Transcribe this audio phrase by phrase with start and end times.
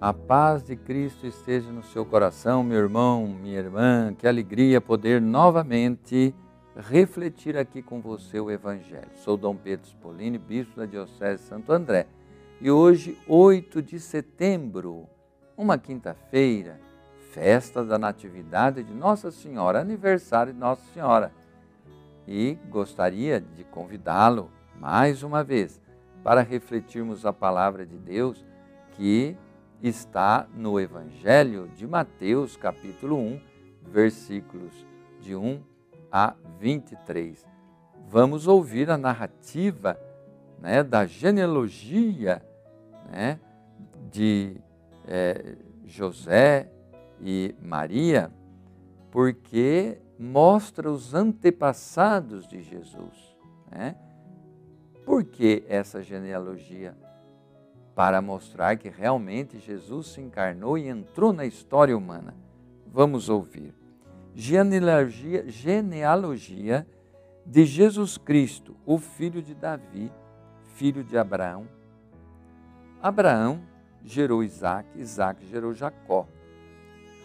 [0.00, 4.14] A paz de Cristo esteja no seu coração, meu irmão, minha irmã.
[4.16, 6.34] Que alegria poder novamente
[6.74, 9.10] refletir aqui com você o Evangelho.
[9.16, 12.06] Sou Dom Pedro Spolini, bispo da Diocese de Santo André.
[12.62, 15.06] E hoje, 8 de setembro,
[15.54, 16.80] uma quinta-feira,
[17.30, 21.30] festa da Natividade de Nossa Senhora, aniversário de Nossa Senhora.
[22.26, 25.78] E gostaria de convidá-lo mais uma vez
[26.24, 28.42] para refletirmos a palavra de Deus
[28.92, 29.36] que
[29.82, 33.40] está no Evangelho de Mateus, capítulo 1,
[33.82, 34.86] versículos
[35.20, 35.60] de 1
[36.12, 37.46] a 23.
[38.08, 39.98] Vamos ouvir a narrativa
[40.60, 42.42] né, da genealogia
[43.10, 43.40] né,
[44.10, 44.56] de
[45.06, 46.70] é, José
[47.20, 48.30] e Maria,
[49.10, 53.36] porque mostra os antepassados de Jesus.
[53.70, 53.96] Né?
[55.06, 56.94] Por que essa genealogia?
[58.00, 62.34] Para mostrar que realmente Jesus se encarnou e entrou na história humana.
[62.86, 63.74] Vamos ouvir.
[64.34, 66.86] Genealogia, genealogia
[67.44, 70.10] de Jesus Cristo, o filho de Davi,
[70.76, 71.68] filho de Abraão.
[73.02, 73.60] Abraão
[74.02, 76.26] gerou Isaac, Isaac gerou Jacó.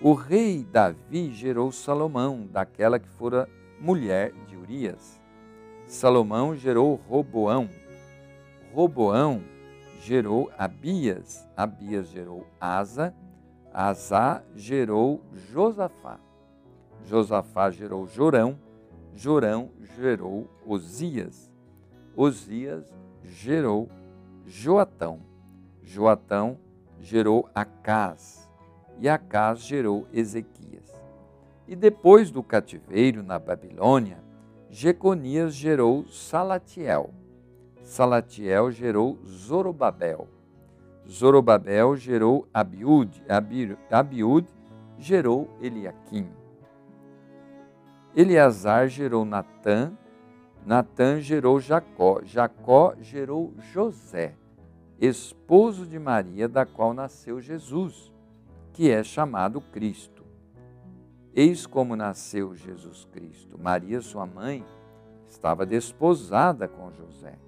[0.00, 3.48] O rei Davi gerou Salomão, daquela que fora
[3.80, 5.22] mulher de Urias.
[5.86, 7.70] Salomão gerou Roboão.
[8.74, 9.54] Roboão
[10.00, 13.14] gerou Abias, Abias gerou Asa,
[13.72, 16.18] Asa gerou Josafá,
[17.04, 18.58] Josafá gerou Jorão,
[19.14, 21.50] Jorão gerou Osias,
[22.16, 22.84] Osias
[23.22, 23.88] gerou
[24.46, 25.20] Joatão,
[25.82, 26.58] Joatão
[27.00, 28.48] gerou Acás,
[28.98, 30.94] e Acás gerou Ezequias.
[31.68, 34.18] E depois do cativeiro na Babilônia,
[34.70, 37.10] Jeconias gerou Salatiel,
[37.86, 40.26] Salatiel gerou Zorobabel.
[41.08, 43.22] Zorobabel gerou Abiúde.
[43.88, 44.48] Abiúde
[44.98, 46.28] gerou Eliaquim.
[48.14, 49.92] Eleazar gerou Natã.
[50.66, 52.22] Natã gerou Jacó.
[52.24, 54.34] Jacó gerou José,
[55.00, 58.12] esposo de Maria, da qual nasceu Jesus,
[58.72, 60.24] que é chamado Cristo.
[61.32, 63.56] Eis como nasceu Jesus Cristo.
[63.56, 64.66] Maria, sua mãe,
[65.28, 67.38] estava desposada com José.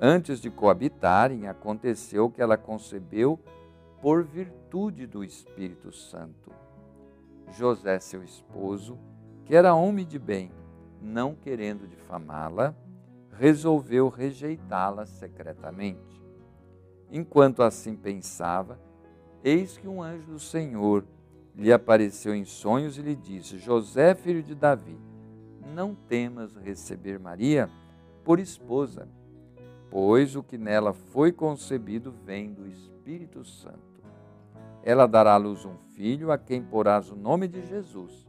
[0.00, 3.38] Antes de coabitarem, aconteceu que ela concebeu
[4.02, 6.50] por virtude do Espírito Santo.
[7.52, 8.98] José, seu esposo,
[9.44, 10.50] que era homem de bem,
[11.00, 12.74] não querendo difamá-la,
[13.30, 16.22] resolveu rejeitá-la secretamente.
[17.10, 18.78] Enquanto assim pensava,
[19.42, 21.04] eis que um anjo do Senhor
[21.54, 24.98] lhe apareceu em sonhos e lhe disse: José, filho de Davi,
[25.74, 27.70] não temas receber Maria
[28.24, 29.08] por esposa
[29.94, 34.02] pois o que nela foi concebido vem do Espírito Santo.
[34.82, 38.26] Ela dará à luz um filho a quem porás o nome de Jesus,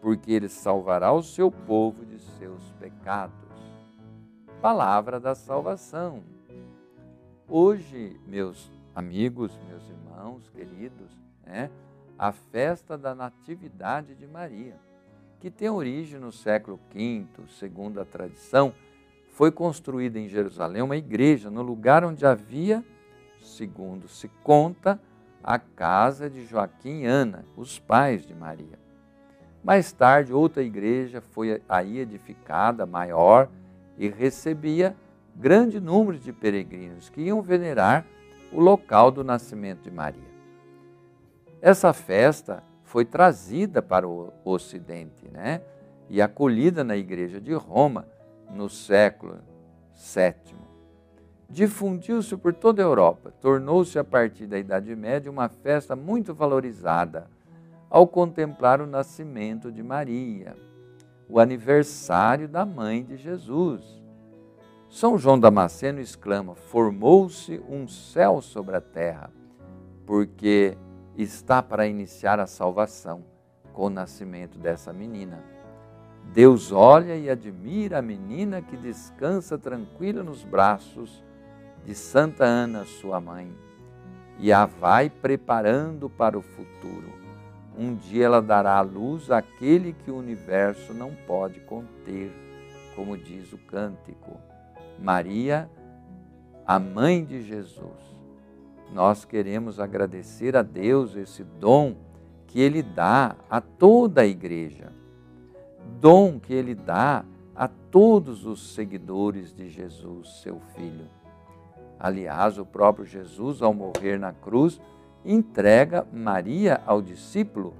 [0.00, 3.34] porque ele salvará o seu povo de seus pecados.
[4.60, 6.22] Palavra da salvação.
[7.48, 11.10] Hoje, meus amigos, meus irmãos queridos,
[11.44, 11.68] né,
[12.16, 14.78] a festa da Natividade de Maria,
[15.40, 17.26] que tem origem no século V,
[17.58, 18.72] segundo a tradição,
[19.42, 22.80] foi construída em Jerusalém uma igreja no lugar onde havia,
[23.40, 25.00] segundo se conta,
[25.42, 28.78] a casa de Joaquim e Ana, os pais de Maria.
[29.64, 33.48] Mais tarde, outra igreja foi aí edificada, maior,
[33.98, 34.94] e recebia
[35.34, 38.06] grande número de peregrinos que iam venerar
[38.52, 40.30] o local do nascimento de Maria.
[41.60, 45.62] Essa festa foi trazida para o Ocidente, né?
[46.08, 48.06] E acolhida na igreja de Roma
[48.52, 49.38] no século
[49.94, 50.56] VII.
[51.48, 57.28] Difundiu-se por toda a Europa, tornou-se a partir da Idade Média uma festa muito valorizada
[57.90, 60.56] ao contemplar o nascimento de Maria,
[61.28, 64.02] o aniversário da mãe de Jesus.
[64.88, 69.30] São João Damasceno exclama: Formou-se um céu sobre a terra,
[70.06, 70.76] porque
[71.16, 73.24] está para iniciar a salvação
[73.72, 75.42] com o nascimento dessa menina.
[76.32, 81.22] Deus olha e admira a menina que descansa tranquila nos braços
[81.84, 83.52] de Santa Ana, sua mãe,
[84.38, 87.12] e a vai preparando para o futuro.
[87.76, 92.32] Um dia ela dará à luz aquele que o universo não pode conter,
[92.96, 94.40] como diz o cântico.
[94.98, 95.68] Maria,
[96.66, 98.16] a mãe de Jesus.
[98.90, 101.94] Nós queremos agradecer a Deus esse dom
[102.46, 105.01] que Ele dá a toda a igreja
[106.00, 107.24] dom que ele dá
[107.54, 111.06] a todos os seguidores de Jesus, seu filho.
[111.98, 114.80] Aliás, o próprio Jesus, ao morrer na cruz,
[115.24, 117.74] entrega Maria ao discípulo,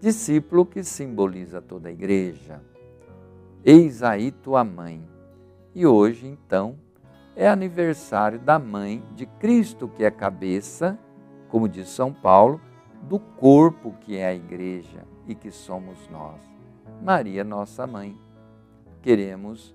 [0.00, 2.60] discípulo que simboliza toda a igreja.
[3.64, 5.02] Eis aí tua mãe.
[5.74, 6.76] E hoje, então,
[7.34, 10.98] é aniversário da mãe de Cristo, que é cabeça,
[11.48, 12.60] como diz São Paulo,
[13.02, 16.40] do corpo que é a igreja e que somos nós.
[17.02, 18.16] Maria, nossa mãe.
[19.02, 19.74] Queremos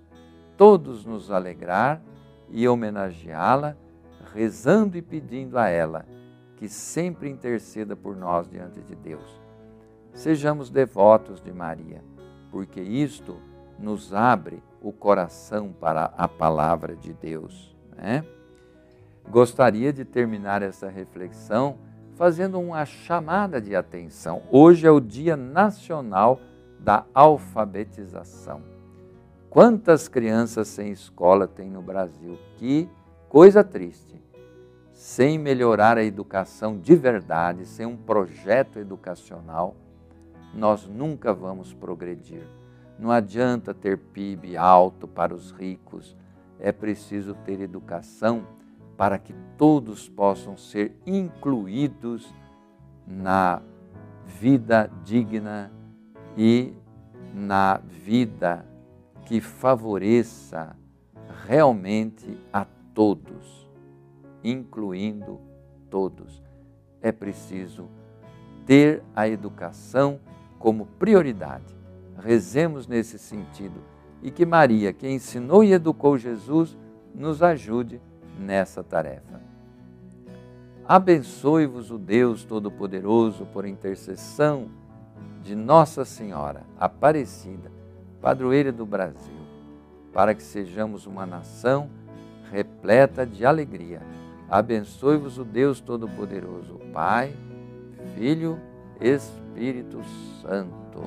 [0.55, 2.01] todos nos alegrar
[2.49, 3.75] e homenageá-la,
[4.33, 6.05] rezando e pedindo a ela
[6.55, 9.41] que sempre interceda por nós diante de Deus.
[10.13, 12.01] Sejamos devotos de Maria,
[12.49, 13.37] porque isto
[13.77, 17.75] nos abre o coração para a palavra de Deus.
[17.95, 18.25] Né?
[19.29, 21.77] Gostaria de terminar essa reflexão
[22.15, 24.43] fazendo uma chamada de atenção.
[24.49, 26.39] Hoje é o Dia Nacional
[26.79, 28.61] da Alfabetização.
[29.49, 32.37] Quantas crianças sem escola tem no Brasil?
[32.57, 32.89] Que
[33.29, 34.21] coisa triste.
[34.93, 39.75] Sem melhorar a educação de verdade, sem um projeto educacional,
[40.53, 42.47] nós nunca vamos progredir.
[42.97, 46.15] Não adianta ter PIB alto para os ricos,
[46.59, 48.47] é preciso ter educação
[48.97, 52.33] para que todos possam ser incluídos
[53.05, 53.61] na
[54.25, 55.71] vida digna
[56.37, 56.73] e
[57.33, 58.65] na vida
[59.25, 60.75] que favoreça
[61.45, 63.67] realmente a todos,
[64.43, 65.41] incluindo
[65.89, 66.41] todos.
[67.01, 67.89] É preciso
[68.65, 70.19] ter a educação
[70.59, 71.77] como prioridade
[72.19, 73.81] rezemos nesse sentido
[74.21, 76.77] e que Maria, que ensinou e educou Jesus,
[77.13, 78.01] nos ajude
[78.39, 79.41] nessa tarefa.
[80.87, 84.69] Abençoe-vos o Deus Todo-Poderoso por intercessão
[85.47, 87.71] de Nossa Senhora Aparecida,
[88.21, 89.39] padroeira do Brasil,
[90.11, 91.89] para que sejamos uma nação
[92.51, 94.01] repleta de alegria.
[94.49, 97.33] Abençoe-vos o Deus Todo-Poderoso, Pai,
[98.13, 98.59] Filho,
[98.99, 100.01] Espírito
[100.41, 101.01] Santo.